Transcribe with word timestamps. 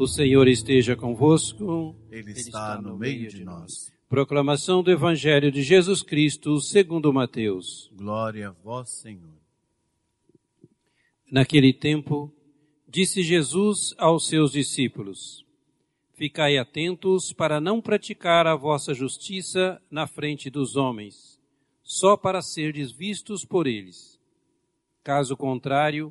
O 0.00 0.06
Senhor 0.06 0.48
esteja 0.48 0.96
convosco. 0.96 1.94
Ele 2.10 2.30
está 2.30 2.80
no 2.80 2.96
meio 2.96 3.28
de 3.28 3.44
nós. 3.44 3.92
Proclamação 4.08 4.82
do 4.82 4.90
Evangelho 4.90 5.52
de 5.52 5.62
Jesus 5.62 6.02
Cristo, 6.02 6.58
segundo 6.58 7.12
Mateus. 7.12 7.90
Glória 7.94 8.48
a 8.48 8.50
vós, 8.50 8.88
Senhor. 8.88 9.36
Naquele 11.30 11.74
tempo, 11.74 12.32
disse 12.88 13.22
Jesus 13.22 13.94
aos 13.98 14.26
seus 14.26 14.52
discípulos: 14.52 15.44
Ficai 16.14 16.56
atentos 16.56 17.30
para 17.34 17.60
não 17.60 17.78
praticar 17.78 18.46
a 18.46 18.56
vossa 18.56 18.94
justiça 18.94 19.78
na 19.90 20.06
frente 20.06 20.48
dos 20.48 20.76
homens, 20.76 21.38
só 21.82 22.16
para 22.16 22.40
serdes 22.40 22.90
vistos 22.90 23.44
por 23.44 23.66
eles. 23.66 24.18
Caso 25.04 25.36
contrário, 25.36 26.10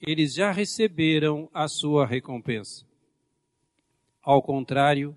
eles 0.00 0.34
já 0.34 0.50
receberam 0.50 1.48
a 1.52 1.68
sua 1.68 2.06
recompensa. 2.06 2.84
Ao 4.22 4.42
contrário, 4.42 5.16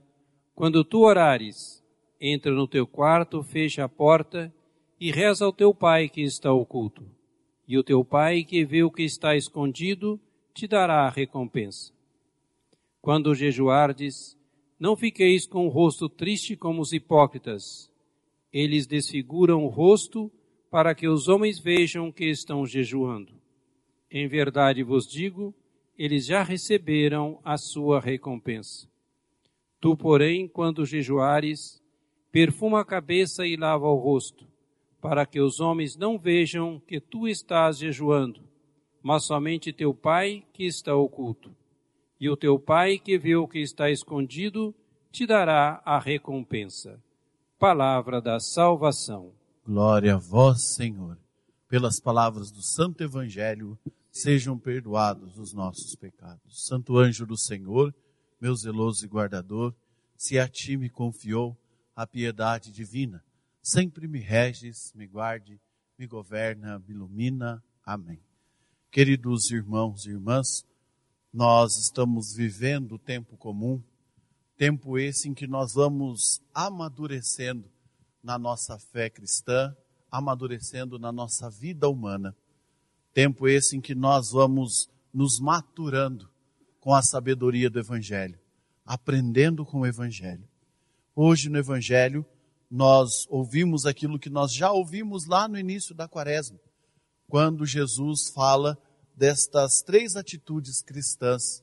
quando 0.53 0.83
tu 0.83 1.01
orares, 1.01 1.83
entra 2.19 2.51
no 2.51 2.67
teu 2.67 2.85
quarto, 2.85 3.41
fecha 3.41 3.83
a 3.83 3.89
porta 3.89 4.53
e 4.99 5.11
reza 5.11 5.45
ao 5.45 5.53
teu 5.53 5.73
pai 5.73 6.09
que 6.09 6.21
está 6.21 6.51
oculto. 6.51 7.03
E 7.67 7.77
o 7.77 7.83
teu 7.83 8.03
pai 8.03 8.43
que 8.43 8.65
vê 8.65 8.83
o 8.83 8.91
que 8.91 9.03
está 9.03 9.35
escondido 9.35 10.19
te 10.53 10.67
dará 10.67 11.05
a 11.05 11.09
recompensa. 11.09 11.93
Quando 13.01 13.33
jejuardes, 13.33 14.37
não 14.79 14.95
fiqueis 14.95 15.47
com 15.47 15.65
o 15.65 15.69
rosto 15.69 16.09
triste 16.09 16.55
como 16.55 16.81
os 16.81 16.91
hipócritas. 16.93 17.89
Eles 18.51 18.85
desfiguram 18.85 19.63
o 19.63 19.67
rosto 19.69 20.31
para 20.69 20.93
que 20.93 21.07
os 21.07 21.27
homens 21.27 21.59
vejam 21.59 22.11
que 22.11 22.25
estão 22.25 22.65
jejuando. 22.65 23.38
Em 24.11 24.27
verdade 24.27 24.83
vos 24.83 25.07
digo, 25.07 25.53
eles 25.97 26.25
já 26.25 26.43
receberam 26.43 27.39
a 27.43 27.57
sua 27.57 27.99
recompensa. 27.99 28.87
Tu, 29.79 29.95
porém, 29.95 30.47
quando 30.47 30.85
jejuares, 30.85 31.81
perfuma 32.31 32.81
a 32.81 32.85
cabeça 32.85 33.45
e 33.45 33.55
lava 33.55 33.87
o 33.87 33.95
rosto, 33.95 34.47
para 35.01 35.25
que 35.25 35.39
os 35.39 35.59
homens 35.59 35.95
não 35.95 36.17
vejam 36.17 36.81
que 36.87 36.99
tu 36.99 37.27
estás 37.27 37.77
jejuando, 37.77 38.41
mas 39.01 39.25
somente 39.25 39.71
teu 39.71 39.93
Pai 39.93 40.45
que 40.53 40.65
está 40.65 40.95
oculto 40.95 41.55
e 42.19 42.29
o 42.29 42.35
teu 42.35 42.59
Pai 42.59 42.99
que 42.99 43.17
vê 43.17 43.35
o 43.35 43.47
que 43.47 43.59
está 43.59 43.89
escondido 43.89 44.75
te 45.11 45.25
dará 45.25 45.81
a 45.85 45.97
recompensa. 45.97 47.01
Palavra 47.57 48.21
da 48.21 48.39
salvação. 48.39 49.31
Glória 49.65 50.15
a 50.15 50.17
vós, 50.17 50.75
Senhor. 50.75 51.17
Pelas 51.67 51.99
palavras 51.99 52.51
do 52.51 52.61
Santo 52.61 53.03
Evangelho, 53.03 53.77
sejam 54.21 54.57
perdoados 54.57 55.37
os 55.37 55.53
nossos 55.53 55.95
pecados. 55.95 56.65
Santo 56.65 56.97
anjo 56.97 57.25
do 57.25 57.37
Senhor, 57.37 57.93
meu 58.39 58.55
zeloso 58.55 59.05
e 59.05 59.07
guardador, 59.07 59.73
se 60.17 60.37
a 60.37 60.47
ti 60.47 60.75
me 60.75 60.89
confiou 60.89 61.57
a 61.95 62.05
piedade 62.05 62.71
divina, 62.71 63.23
sempre 63.61 64.07
me 64.07 64.19
reges, 64.19 64.93
me 64.93 65.07
guarde, 65.07 65.59
me 65.97 66.07
governa, 66.07 66.79
me 66.79 66.93
ilumina. 66.93 67.63
Amém. 67.85 68.19
Queridos 68.91 69.51
irmãos 69.51 70.05
e 70.05 70.09
irmãs, 70.09 70.65
nós 71.33 71.77
estamos 71.77 72.33
vivendo 72.33 72.95
o 72.95 72.99
tempo 72.99 73.37
comum, 73.37 73.81
tempo 74.57 74.97
esse 74.97 75.29
em 75.29 75.33
que 75.33 75.47
nós 75.47 75.73
vamos 75.73 76.41
amadurecendo 76.53 77.69
na 78.23 78.37
nossa 78.37 78.77
fé 78.77 79.09
cristã, 79.09 79.75
amadurecendo 80.11 80.97
na 80.97 81.11
nossa 81.11 81.49
vida 81.49 81.87
humana. 81.87 82.35
Tempo 83.21 83.49
esse 83.49 83.75
em 83.75 83.81
que 83.81 83.93
nós 83.93 84.31
vamos 84.31 84.87
nos 85.13 85.41
maturando 85.41 86.29
com 86.79 86.95
a 86.95 87.01
sabedoria 87.01 87.69
do 87.69 87.77
Evangelho, 87.77 88.39
aprendendo 88.85 89.65
com 89.65 89.81
o 89.81 89.85
Evangelho. 89.85 90.47
Hoje 91.13 91.49
no 91.49 91.57
Evangelho, 91.57 92.25
nós 92.71 93.27
ouvimos 93.29 93.85
aquilo 93.85 94.17
que 94.17 94.29
nós 94.29 94.53
já 94.53 94.71
ouvimos 94.71 95.25
lá 95.25 95.49
no 95.49 95.59
início 95.59 95.93
da 95.93 96.07
quaresma, 96.07 96.57
quando 97.27 97.65
Jesus 97.65 98.29
fala 98.29 98.77
destas 99.17 99.81
três 99.81 100.15
atitudes 100.15 100.81
cristãs. 100.81 101.61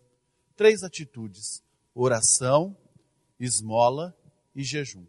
Três 0.55 0.83
atitudes: 0.83 1.63
oração, 1.95 2.77
esmola 3.41 4.15
e 4.55 4.63
jejum. 4.63 5.07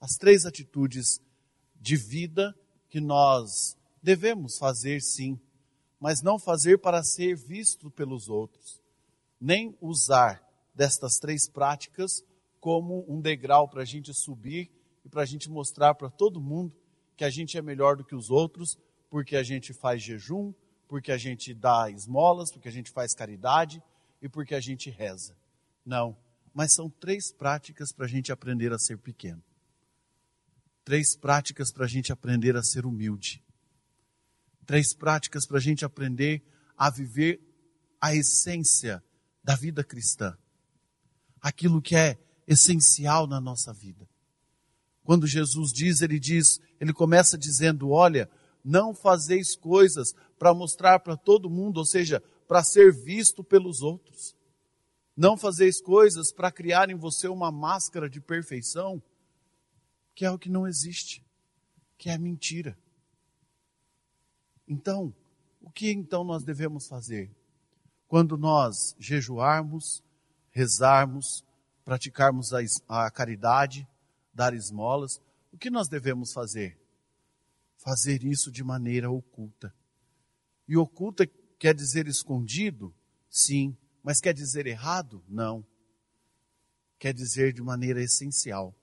As 0.00 0.12
três 0.12 0.46
atitudes 0.46 1.20
de 1.74 1.96
vida 1.96 2.54
que 2.88 3.00
nós 3.00 3.76
devemos 4.00 4.58
fazer 4.58 5.02
sim, 5.02 5.36
mas 6.06 6.22
não 6.22 6.38
fazer 6.38 6.78
para 6.78 7.02
ser 7.02 7.34
visto 7.34 7.90
pelos 7.90 8.28
outros, 8.28 8.80
nem 9.40 9.76
usar 9.80 10.40
destas 10.72 11.18
três 11.18 11.48
práticas 11.48 12.22
como 12.60 13.04
um 13.08 13.20
degrau 13.20 13.68
para 13.68 13.82
a 13.82 13.84
gente 13.84 14.14
subir 14.14 14.70
e 15.04 15.08
para 15.08 15.22
a 15.22 15.24
gente 15.24 15.50
mostrar 15.50 15.96
para 15.96 16.08
todo 16.08 16.40
mundo 16.40 16.72
que 17.16 17.24
a 17.24 17.28
gente 17.28 17.58
é 17.58 17.60
melhor 17.60 17.96
do 17.96 18.04
que 18.04 18.14
os 18.14 18.30
outros, 18.30 18.78
porque 19.10 19.34
a 19.34 19.42
gente 19.42 19.74
faz 19.74 20.00
jejum, 20.00 20.54
porque 20.86 21.10
a 21.10 21.18
gente 21.18 21.52
dá 21.52 21.90
esmolas, 21.90 22.52
porque 22.52 22.68
a 22.68 22.72
gente 22.72 22.92
faz 22.92 23.12
caridade 23.12 23.82
e 24.22 24.28
porque 24.28 24.54
a 24.54 24.60
gente 24.60 24.88
reza. 24.90 25.36
Não, 25.84 26.16
mas 26.54 26.72
são 26.72 26.88
três 26.88 27.32
práticas 27.32 27.92
para 27.92 28.04
a 28.04 28.08
gente 28.08 28.30
aprender 28.30 28.72
a 28.72 28.78
ser 28.78 28.96
pequeno. 28.96 29.42
Três 30.84 31.16
práticas 31.16 31.72
para 31.72 31.84
a 31.84 31.88
gente 31.88 32.12
aprender 32.12 32.56
a 32.56 32.62
ser 32.62 32.86
humilde. 32.86 33.44
Três 34.66 34.92
práticas 34.92 35.46
para 35.46 35.58
a 35.58 35.60
gente 35.60 35.84
aprender 35.84 36.42
a 36.76 36.90
viver 36.90 37.40
a 38.00 38.14
essência 38.14 39.02
da 39.42 39.54
vida 39.54 39.84
cristã. 39.84 40.36
Aquilo 41.40 41.80
que 41.80 41.94
é 41.94 42.18
essencial 42.46 43.26
na 43.26 43.40
nossa 43.40 43.72
vida. 43.72 44.08
Quando 45.04 45.26
Jesus 45.26 45.72
diz, 45.72 46.02
ele 46.02 46.18
diz, 46.18 46.60
ele 46.80 46.92
começa 46.92 47.38
dizendo: 47.38 47.90
Olha, 47.90 48.28
não 48.64 48.92
fazeis 48.92 49.54
coisas 49.54 50.14
para 50.36 50.52
mostrar 50.52 50.98
para 50.98 51.16
todo 51.16 51.48
mundo, 51.48 51.78
ou 51.78 51.86
seja, 51.86 52.20
para 52.48 52.64
ser 52.64 52.92
visto 52.92 53.44
pelos 53.44 53.80
outros. 53.80 54.34
Não 55.16 55.36
fazeis 55.36 55.80
coisas 55.80 56.32
para 56.32 56.50
criar 56.50 56.90
em 56.90 56.94
você 56.94 57.28
uma 57.28 57.50
máscara 57.50 58.10
de 58.10 58.20
perfeição, 58.20 59.02
que 60.14 60.24
é 60.24 60.30
o 60.30 60.38
que 60.38 60.50
não 60.50 60.66
existe, 60.66 61.24
que 61.96 62.10
é 62.10 62.18
mentira. 62.18 62.76
Então, 64.66 65.14
o 65.60 65.70
que 65.70 65.90
então 65.90 66.24
nós 66.24 66.42
devemos 66.42 66.86
fazer? 66.86 67.30
Quando 68.08 68.36
nós 68.36 68.94
jejuarmos, 68.98 70.02
rezarmos, 70.50 71.44
praticarmos 71.84 72.52
a, 72.88 73.10
caridade, 73.10 73.86
dar 74.32 74.54
esmolas, 74.54 75.20
o 75.52 75.58
que 75.58 75.70
nós 75.70 75.88
devemos 75.88 76.32
fazer? 76.32 76.78
fazer 77.86 78.24
isso 78.24 78.50
de 78.50 78.64
maneira 78.64 79.08
oculta. 79.08 79.72
E 80.66 80.76
oculta 80.76 81.24
quer 81.56 81.72
dizer 81.72 82.08
escondido? 82.08 82.92
Sim. 83.30 83.76
Mas 84.02 84.20
quer 84.20 84.34
dizer 84.34 84.66
errado? 84.66 85.22
Não. 85.28 85.64
Quer 86.98 87.14
dizer 87.14 87.52
de 87.52 87.62
maneira 87.62 88.02
essencial. 88.02 88.74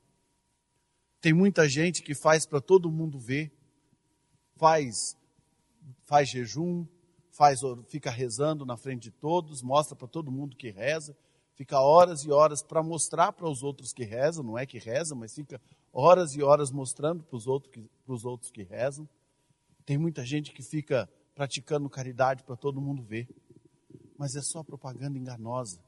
Tem 1.19 1.33
muita 1.33 1.67
gente 1.67 2.01
que 2.01 2.15
faz 2.15 2.45
para 2.45 2.61
todo 2.61 2.89
mundo 2.89 3.19
ver, 3.19 3.51
faz 4.55 5.17
faz 6.05 6.29
jejum, 6.29 6.85
faz 7.31 7.61
fica 7.87 8.09
rezando 8.09 8.65
na 8.65 8.77
frente 8.77 9.03
de 9.03 9.11
todos, 9.11 9.61
mostra 9.61 9.95
para 9.95 10.07
todo 10.07 10.31
mundo 10.31 10.55
que 10.55 10.69
reza, 10.69 11.15
fica 11.55 11.79
horas 11.79 12.23
e 12.23 12.31
horas 12.31 12.61
para 12.61 12.83
mostrar 12.83 13.33
para 13.33 13.49
os 13.49 13.63
outros 13.63 13.91
que 13.91 14.03
rezam, 14.03 14.43
não 14.43 14.57
é 14.57 14.65
que 14.65 14.77
reza, 14.77 15.15
mas 15.15 15.33
fica 15.33 15.59
horas 15.91 16.33
e 16.35 16.41
horas 16.41 16.71
mostrando 16.71 17.23
para 17.23 17.37
os 17.37 17.47
outros 17.47 17.71
que, 17.71 17.89
outros 18.27 18.51
que 18.51 18.63
rezam. 18.63 19.07
Tem 19.85 19.97
muita 19.97 20.25
gente 20.25 20.51
que 20.51 20.63
fica 20.63 21.09
praticando 21.35 21.89
caridade 21.89 22.43
para 22.43 22.55
todo 22.55 22.81
mundo 22.81 23.03
ver, 23.03 23.27
mas 24.17 24.35
é 24.35 24.41
só 24.41 24.63
propaganda 24.63 25.17
enganosa, 25.17 25.79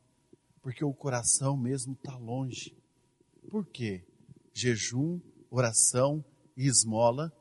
porque 0.62 0.83
o 0.83 0.94
coração 0.94 1.56
mesmo 1.56 1.94
está 1.94 2.18
longe. 2.18 2.75
Por 3.50 3.65
quê? 3.65 4.03
Jejum, 4.53 5.19
oração 5.50 6.24
e 6.57 6.68
esmola 6.68 7.31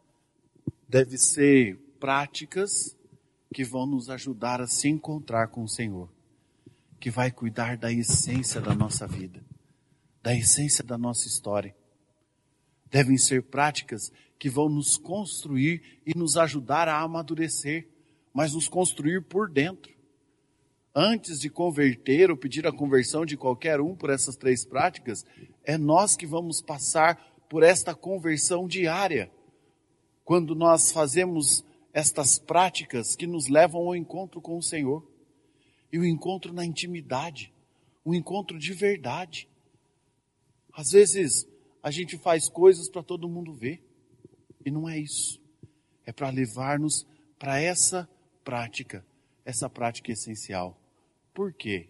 deve 0.88 1.16
ser 1.18 1.83
práticas 2.04 2.94
que 3.50 3.64
vão 3.64 3.86
nos 3.86 4.10
ajudar 4.10 4.60
a 4.60 4.66
se 4.66 4.90
encontrar 4.90 5.48
com 5.48 5.62
o 5.62 5.68
Senhor 5.68 6.12
que 7.00 7.10
vai 7.10 7.30
cuidar 7.30 7.78
da 7.78 7.90
essência 7.90 8.60
da 8.60 8.74
nossa 8.74 9.06
vida, 9.06 9.42
da 10.22 10.34
essência 10.34 10.84
da 10.84 10.98
nossa 10.98 11.26
história. 11.26 11.74
Devem 12.90 13.16
ser 13.16 13.44
práticas 13.44 14.12
que 14.38 14.50
vão 14.50 14.68
nos 14.68 14.98
construir 14.98 16.02
e 16.04 16.14
nos 16.14 16.36
ajudar 16.36 16.88
a 16.88 17.00
amadurecer, 17.00 17.88
mas 18.34 18.52
nos 18.52 18.68
construir 18.68 19.22
por 19.22 19.50
dentro. 19.50 19.94
Antes 20.94 21.40
de 21.40 21.48
converter 21.48 22.30
ou 22.30 22.36
pedir 22.36 22.66
a 22.66 22.72
conversão 22.72 23.24
de 23.24 23.34
qualquer 23.34 23.80
um 23.80 23.96
por 23.96 24.10
essas 24.10 24.36
três 24.36 24.62
práticas, 24.62 25.24
é 25.64 25.78
nós 25.78 26.14
que 26.14 26.26
vamos 26.26 26.60
passar 26.60 27.16
por 27.48 27.62
esta 27.62 27.94
conversão 27.94 28.68
diária. 28.68 29.32
Quando 30.22 30.54
nós 30.54 30.92
fazemos 30.92 31.64
estas 31.94 32.40
práticas 32.40 33.14
que 33.14 33.24
nos 33.24 33.46
levam 33.46 33.80
ao 33.82 33.94
encontro 33.94 34.40
com 34.40 34.58
o 34.58 34.62
Senhor 34.62 35.08
e 35.92 35.98
o 35.98 36.04
encontro 36.04 36.52
na 36.52 36.64
intimidade, 36.66 37.52
um 38.04 38.12
encontro 38.12 38.58
de 38.58 38.72
verdade. 38.72 39.48
Às 40.72 40.90
vezes 40.90 41.46
a 41.80 41.92
gente 41.92 42.18
faz 42.18 42.48
coisas 42.48 42.90
para 42.90 43.04
todo 43.04 43.28
mundo 43.28 43.54
ver 43.54 43.80
e 44.66 44.72
não 44.72 44.88
é 44.88 44.98
isso. 44.98 45.40
É 46.04 46.12
para 46.12 46.30
levar-nos 46.30 47.06
para 47.38 47.60
essa 47.60 48.08
prática, 48.42 49.06
essa 49.44 49.70
prática 49.70 50.10
essencial. 50.10 50.76
Por 51.32 51.52
quê? 51.52 51.88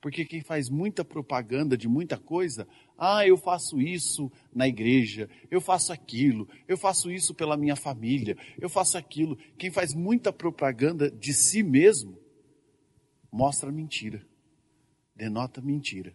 Porque 0.00 0.24
quem 0.24 0.42
faz 0.42 0.68
muita 0.68 1.04
propaganda 1.04 1.76
de 1.76 1.86
muita 1.86 2.18
coisa, 2.18 2.66
ah, 2.98 3.24
eu 3.24 3.36
faço 3.36 3.80
isso 3.80 4.30
na 4.52 4.66
igreja, 4.66 5.30
eu 5.48 5.60
faço 5.60 5.92
aquilo, 5.92 6.48
eu 6.66 6.76
faço 6.76 7.12
isso 7.12 7.32
pela 7.32 7.56
minha 7.56 7.76
família, 7.76 8.36
eu 8.60 8.68
faço 8.68 8.98
aquilo. 8.98 9.38
Quem 9.56 9.70
faz 9.70 9.94
muita 9.94 10.32
propaganda 10.32 11.08
de 11.08 11.32
si 11.32 11.62
mesmo, 11.62 12.18
mostra 13.30 13.70
mentira, 13.70 14.26
denota 15.14 15.60
mentira. 15.60 16.12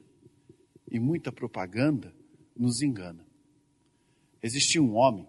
E 0.91 1.00
muita 1.00 1.31
propaganda 1.31 2.13
nos 2.56 2.81
engana. 2.81 3.25
Existia 4.41 4.83
um 4.83 4.95
homem 4.95 5.25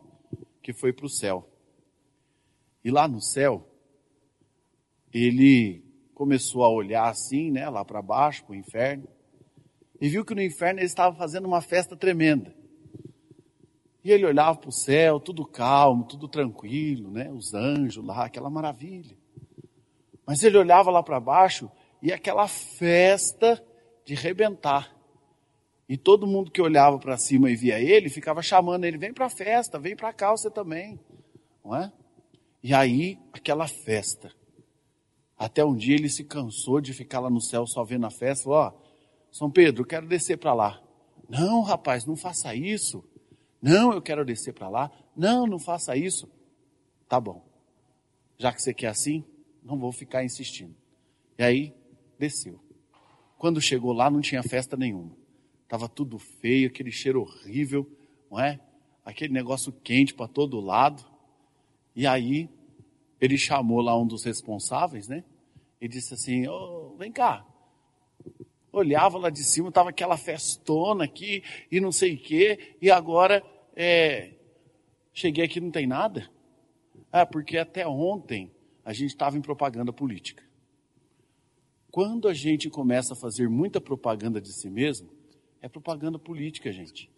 que 0.60 0.72
foi 0.72 0.92
para 0.92 1.06
o 1.06 1.08
céu. 1.08 1.48
E 2.84 2.90
lá 2.90 3.06
no 3.06 3.20
céu, 3.20 3.70
ele 5.12 5.84
começou 6.14 6.64
a 6.64 6.68
olhar 6.68 7.08
assim, 7.08 7.50
né, 7.50 7.70
lá 7.70 7.84
para 7.84 8.02
baixo, 8.02 8.44
para 8.44 8.52
o 8.52 8.56
inferno, 8.56 9.08
e 10.00 10.08
viu 10.08 10.24
que 10.24 10.34
no 10.34 10.42
inferno 10.42 10.80
ele 10.80 10.86
estava 10.86 11.14
fazendo 11.14 11.46
uma 11.46 11.60
festa 11.60 11.96
tremenda. 11.96 12.54
E 14.02 14.10
ele 14.10 14.26
olhava 14.26 14.58
para 14.58 14.68
o 14.68 14.72
céu, 14.72 15.18
tudo 15.18 15.46
calmo, 15.46 16.04
tudo 16.04 16.28
tranquilo, 16.28 17.10
né, 17.10 17.30
os 17.32 17.54
anjos 17.54 18.04
lá, 18.04 18.26
aquela 18.26 18.50
maravilha. 18.50 19.16
Mas 20.26 20.42
ele 20.42 20.58
olhava 20.58 20.90
lá 20.90 21.02
para 21.02 21.18
baixo 21.18 21.70
e 22.02 22.12
aquela 22.12 22.46
festa 22.46 23.64
de 24.04 24.14
rebentar. 24.14 24.94
E 25.88 25.96
todo 25.96 26.26
mundo 26.26 26.50
que 26.50 26.60
olhava 26.60 26.98
para 26.98 27.16
cima 27.16 27.50
e 27.50 27.56
via 27.56 27.80
ele, 27.80 28.08
ficava 28.08 28.42
chamando 28.42 28.84
ele, 28.84 28.98
vem 28.98 29.12
para 29.12 29.26
a 29.26 29.30
festa, 29.30 29.78
vem 29.78 29.96
para 29.96 30.12
cá 30.12 30.30
você 30.30 30.50
também. 30.50 30.98
Não 31.64 31.74
é? 31.76 31.92
E 32.62 32.74
aí, 32.74 33.18
aquela 33.32 33.66
festa. 33.66 34.32
Até 35.36 35.64
um 35.64 35.74
dia 35.74 35.94
ele 35.94 36.08
se 36.08 36.24
cansou 36.24 36.80
de 36.80 36.92
ficar 36.92 37.20
lá 37.20 37.28
no 37.28 37.40
céu 37.40 37.66
só 37.66 37.84
vendo 37.84 38.06
a 38.06 38.10
festa, 38.10 38.48
ó, 38.48 38.72
São 39.34 39.50
Pedro, 39.50 39.84
quero 39.84 40.06
descer 40.06 40.38
para 40.38 40.54
lá. 40.54 40.80
Não, 41.28 41.60
rapaz, 41.60 42.06
não 42.06 42.14
faça 42.14 42.54
isso. 42.54 43.02
Não, 43.60 43.92
eu 43.92 44.00
quero 44.00 44.24
descer 44.24 44.54
para 44.54 44.68
lá. 44.68 44.92
Não, 45.16 45.44
não 45.44 45.58
faça 45.58 45.96
isso. 45.96 46.30
Tá 47.08 47.18
bom. 47.18 47.44
Já 48.38 48.52
que 48.52 48.62
você 48.62 48.72
quer 48.72 48.86
assim, 48.86 49.24
não 49.60 49.76
vou 49.76 49.90
ficar 49.90 50.22
insistindo. 50.24 50.76
E 51.36 51.42
aí, 51.42 51.74
desceu. 52.16 52.60
Quando 53.36 53.60
chegou 53.60 53.92
lá, 53.92 54.08
não 54.08 54.20
tinha 54.20 54.40
festa 54.40 54.76
nenhuma. 54.76 55.16
Tava 55.66 55.88
tudo 55.88 56.16
feio, 56.16 56.68
aquele 56.68 56.92
cheiro 56.92 57.20
horrível, 57.20 57.90
não 58.30 58.38
é? 58.38 58.60
Aquele 59.04 59.32
negócio 59.32 59.72
quente 59.72 60.14
para 60.14 60.28
todo 60.28 60.60
lado. 60.60 61.04
E 61.96 62.06
aí, 62.06 62.48
ele 63.20 63.36
chamou 63.36 63.80
lá 63.80 63.98
um 63.98 64.06
dos 64.06 64.22
responsáveis, 64.22 65.08
né? 65.08 65.24
E 65.80 65.88
disse 65.88 66.14
assim: 66.14 66.46
oh, 66.46 66.94
vem 66.96 67.10
cá. 67.10 67.44
Olhava 68.74 69.18
lá 69.18 69.30
de 69.30 69.44
cima, 69.44 69.70
tava 69.70 69.90
aquela 69.90 70.16
festona 70.16 71.04
aqui 71.04 71.44
e 71.70 71.80
não 71.80 71.92
sei 71.92 72.14
o 72.14 72.18
quê, 72.18 72.76
e 72.82 72.90
agora 72.90 73.40
é, 73.76 74.32
cheguei 75.12 75.44
aqui 75.44 75.60
não 75.60 75.70
tem 75.70 75.86
nada. 75.86 76.28
Ah, 77.12 77.24
porque 77.24 77.56
até 77.56 77.86
ontem 77.86 78.50
a 78.84 78.92
gente 78.92 79.10
estava 79.10 79.38
em 79.38 79.40
propaganda 79.40 79.92
política. 79.92 80.42
Quando 81.88 82.26
a 82.26 82.34
gente 82.34 82.68
começa 82.68 83.12
a 83.12 83.16
fazer 83.16 83.48
muita 83.48 83.80
propaganda 83.80 84.40
de 84.40 84.52
si 84.52 84.68
mesmo, 84.68 85.08
é 85.62 85.68
propaganda 85.68 86.18
política, 86.18 86.72
gente. 86.72 87.08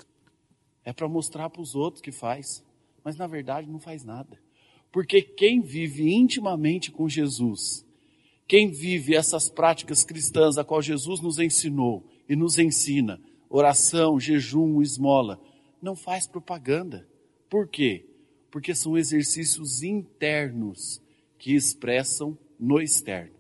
É 0.85 0.93
para 0.93 1.09
mostrar 1.09 1.49
para 1.49 1.63
os 1.63 1.75
outros 1.75 2.03
que 2.03 2.13
faz, 2.13 2.63
mas 3.03 3.17
na 3.17 3.27
verdade 3.27 3.71
não 3.71 3.81
faz 3.81 4.05
nada. 4.05 4.39
Porque 4.93 5.23
quem 5.23 5.63
vive 5.63 6.13
intimamente 6.13 6.93
com 6.93 7.09
Jesus, 7.09 7.86
quem 8.49 8.71
vive 8.71 9.15
essas 9.15 9.49
práticas 9.49 10.05
cristãs 10.05 10.57
a 10.57 10.65
qual 10.65 10.81
Jesus 10.81 11.21
nos 11.21 11.39
ensinou 11.39 12.05
e 12.29 12.37
nos 12.37 12.59
ensina, 12.59 13.21
oração, 13.49 14.21
jejum, 14.21 14.81
esmola, 14.81 15.41
não 15.83 15.97
faz 15.97 16.27
propaganda. 16.27 17.07
Por 17.51 17.69
quê? 17.69 18.07
Porque 18.51 18.75
são 18.75 18.97
exercícios 18.97 19.83
internos 19.83 21.01
que 21.39 21.55
expressam 21.55 22.39
no 22.59 22.81
externo. 22.81 23.35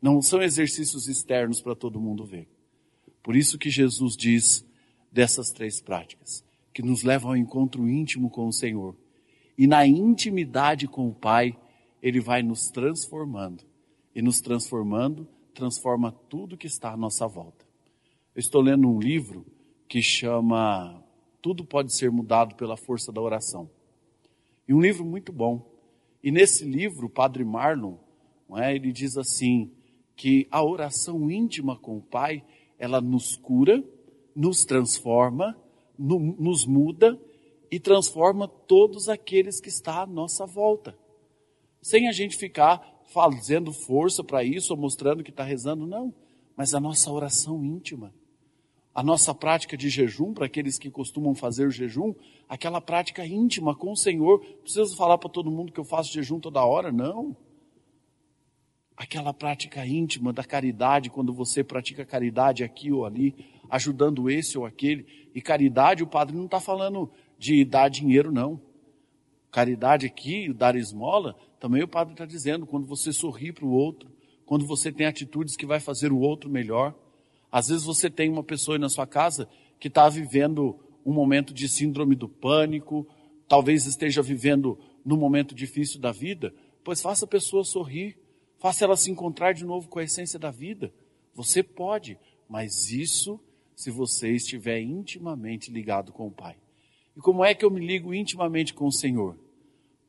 Não 0.00 0.20
são 0.20 0.42
exercícios 0.42 1.08
externos 1.08 1.60
para 1.60 1.74
todo 1.74 2.00
mundo 2.00 2.24
ver. 2.24 2.46
Por 3.22 3.34
isso 3.34 3.58
que 3.58 3.70
Jesus 3.70 4.16
diz 4.16 4.64
dessas 5.10 5.50
três 5.50 5.80
práticas, 5.80 6.44
que 6.72 6.82
nos 6.82 7.02
levam 7.02 7.30
ao 7.30 7.36
encontro 7.36 7.88
íntimo 7.88 8.28
com 8.28 8.46
o 8.46 8.52
Senhor. 8.52 8.94
E 9.56 9.66
na 9.66 9.86
intimidade 9.86 10.86
com 10.86 11.08
o 11.08 11.14
Pai, 11.14 11.58
Ele 12.02 12.20
vai 12.20 12.42
nos 12.42 12.68
transformando. 12.68 13.64
E 14.16 14.22
nos 14.22 14.40
transformando, 14.40 15.28
transforma 15.52 16.10
tudo 16.10 16.56
que 16.56 16.66
está 16.66 16.90
à 16.90 16.96
nossa 16.96 17.26
volta. 17.26 17.66
Eu 18.34 18.40
estou 18.40 18.62
lendo 18.62 18.88
um 18.88 18.98
livro 18.98 19.44
que 19.86 20.00
chama 20.00 21.04
Tudo 21.42 21.66
Pode 21.66 21.92
Ser 21.94 22.10
Mudado 22.10 22.54
pela 22.54 22.78
Força 22.78 23.12
da 23.12 23.20
Oração. 23.20 23.68
E 24.66 24.72
um 24.72 24.80
livro 24.80 25.04
muito 25.04 25.30
bom. 25.34 25.70
E 26.24 26.30
nesse 26.30 26.64
livro, 26.64 27.08
o 27.08 27.10
Padre 27.10 27.44
Marlon, 27.44 27.96
é, 28.54 28.74
ele 28.74 28.90
diz 28.90 29.18
assim, 29.18 29.70
que 30.16 30.48
a 30.50 30.64
oração 30.64 31.30
íntima 31.30 31.76
com 31.78 31.98
o 31.98 32.02
Pai, 32.02 32.42
ela 32.78 33.02
nos 33.02 33.36
cura, 33.36 33.84
nos 34.34 34.64
transforma, 34.64 35.54
no, 35.98 36.18
nos 36.18 36.64
muda 36.64 37.20
e 37.70 37.78
transforma 37.78 38.48
todos 38.48 39.10
aqueles 39.10 39.60
que 39.60 39.68
estão 39.68 39.98
à 39.98 40.06
nossa 40.06 40.46
volta. 40.46 40.96
Sem 41.82 42.08
a 42.08 42.12
gente 42.12 42.34
ficar 42.34 42.95
fazendo 43.12 43.72
força 43.72 44.22
para 44.22 44.44
isso 44.44 44.72
ou 44.72 44.78
mostrando 44.78 45.22
que 45.22 45.30
está 45.30 45.42
rezando, 45.44 45.86
não. 45.86 46.12
Mas 46.56 46.74
a 46.74 46.80
nossa 46.80 47.10
oração 47.10 47.64
íntima, 47.64 48.14
a 48.94 49.02
nossa 49.02 49.34
prática 49.34 49.76
de 49.76 49.88
jejum, 49.88 50.32
para 50.32 50.46
aqueles 50.46 50.78
que 50.78 50.90
costumam 50.90 51.34
fazer 51.34 51.70
jejum, 51.70 52.14
aquela 52.48 52.80
prática 52.80 53.26
íntima 53.26 53.74
com 53.74 53.92
o 53.92 53.96
Senhor. 53.96 54.40
Preciso 54.62 54.96
falar 54.96 55.18
para 55.18 55.28
todo 55.28 55.50
mundo 55.50 55.72
que 55.72 55.80
eu 55.80 55.84
faço 55.84 56.12
jejum 56.12 56.40
toda 56.40 56.64
hora? 56.64 56.90
Não 56.90 57.36
aquela 58.96 59.34
prática 59.34 59.86
íntima 59.86 60.32
da 60.32 60.42
caridade, 60.42 61.10
quando 61.10 61.32
você 61.32 61.62
pratica 61.62 62.04
caridade 62.04 62.64
aqui 62.64 62.90
ou 62.90 63.04
ali, 63.04 63.34
ajudando 63.68 64.30
esse 64.30 64.56
ou 64.56 64.64
aquele. 64.64 65.06
E 65.34 65.42
caridade, 65.42 66.02
o 66.02 66.06
padre 66.06 66.34
não 66.34 66.46
está 66.46 66.58
falando 66.58 67.10
de 67.38 67.64
dar 67.64 67.88
dinheiro, 67.90 68.32
não. 68.32 68.60
Caridade 69.56 70.04
aqui, 70.06 70.52
dar 70.52 70.76
esmola, 70.76 71.34
também 71.58 71.82
o 71.82 71.88
padre 71.88 72.12
está 72.12 72.26
dizendo, 72.26 72.66
quando 72.66 72.86
você 72.86 73.10
sorri 73.10 73.52
para 73.52 73.64
o 73.64 73.70
outro, 73.70 74.10
quando 74.44 74.66
você 74.66 74.92
tem 74.92 75.06
atitudes 75.06 75.56
que 75.56 75.64
vai 75.64 75.80
fazer 75.80 76.12
o 76.12 76.18
outro 76.18 76.50
melhor. 76.50 76.94
Às 77.50 77.68
vezes 77.68 77.84
você 77.84 78.10
tem 78.10 78.28
uma 78.28 78.44
pessoa 78.44 78.78
na 78.78 78.90
sua 78.90 79.06
casa 79.06 79.48
que 79.80 79.88
está 79.88 80.08
vivendo 80.10 80.78
um 81.06 81.12
momento 81.12 81.54
de 81.54 81.68
síndrome 81.70 82.14
do 82.14 82.28
pânico, 82.28 83.06
talvez 83.48 83.86
esteja 83.86 84.20
vivendo 84.20 84.78
num 85.02 85.16
momento 85.16 85.54
difícil 85.54 86.00
da 86.00 86.12
vida, 86.12 86.52
pois 86.84 87.00
faça 87.00 87.24
a 87.24 87.28
pessoa 87.28 87.64
sorrir, 87.64 88.18
Faça 88.58 88.84
ela 88.84 88.96
se 88.96 89.10
encontrar 89.10 89.52
de 89.52 89.64
novo 89.64 89.88
com 89.88 89.98
a 89.98 90.04
essência 90.04 90.38
da 90.38 90.50
vida. 90.50 90.92
Você 91.34 91.62
pode. 91.62 92.18
mas 92.48 92.90
isso 92.90 93.40
se 93.74 93.90
você 93.90 94.30
estiver 94.30 94.80
intimamente 94.80 95.70
ligado 95.70 96.12
com 96.12 96.28
o 96.28 96.30
Pai. 96.30 96.56
E 97.16 97.20
como 97.20 97.44
é 97.44 97.54
que 97.54 97.64
eu 97.64 97.70
me 97.70 97.84
ligo 97.84 98.14
intimamente 98.14 98.72
com 98.72 98.86
o 98.86 98.92
Senhor? 98.92 99.36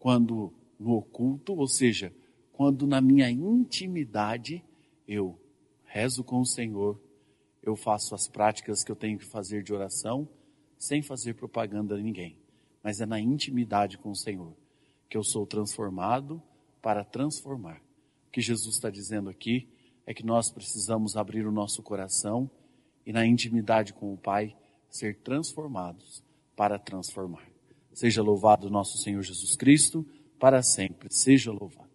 Quando 0.08 0.54
no 0.80 0.94
oculto, 0.94 1.54
ou 1.54 1.68
seja, 1.68 2.14
quando 2.54 2.88
na 2.88 3.02
minha 3.02 3.30
intimidade 3.30 4.64
eu 5.06 5.38
rezo 5.84 6.24
com 6.24 6.40
o 6.40 6.46
Senhor, 6.46 6.98
eu 7.62 7.76
faço 7.76 8.16
as 8.16 8.26
práticas 8.26 8.86
que 8.86 8.92
eu 8.94 8.96
tenho 8.96 9.18
que 9.18 9.26
fazer 9.26 9.64
de 9.64 9.74
oração, 9.74 10.26
sem 10.78 11.02
fazer 11.02 11.34
propaganda 11.34 11.96
a 11.96 11.98
ninguém, 11.98 12.38
mas 12.82 13.02
é 13.02 13.06
na 13.06 13.20
intimidade 13.20 13.98
com 13.98 14.12
o 14.12 14.16
Senhor 14.16 14.54
que 15.10 15.18
eu 15.18 15.26
sou 15.26 15.46
transformado 15.46 16.42
para 16.82 17.04
transformar. 17.04 17.82
O 18.30 18.32
que 18.32 18.40
Jesus 18.40 18.76
está 18.76 18.90
dizendo 18.90 19.30
aqui 19.30 19.68
é 20.06 20.14
que 20.14 20.26
nós 20.26 20.50
precisamos 20.50 21.18
abrir 21.18 21.46
o 21.46 21.52
nosso 21.52 21.84
coração 21.84 22.50
e 23.06 23.12
na 23.12 23.26
intimidade 23.26 23.92
com 23.92 24.14
o 24.14 24.18
Pai 24.18 24.56
ser 24.90 25.18
transformados 25.18 26.24
para 26.56 26.80
transformar. 26.80 27.47
Seja 27.98 28.22
louvado 28.22 28.70
nosso 28.70 28.96
Senhor 29.00 29.24
Jesus 29.24 29.56
Cristo, 29.56 30.06
para 30.38 30.62
sempre 30.62 31.08
seja 31.12 31.52
louvado. 31.52 31.87